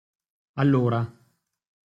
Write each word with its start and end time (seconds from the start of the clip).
Allora. 0.63 0.99